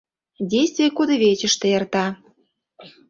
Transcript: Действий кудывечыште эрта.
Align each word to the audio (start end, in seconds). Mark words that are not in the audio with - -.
Действий 0.51 0.93
кудывечыште 0.97 1.67
эрта. 1.77 2.05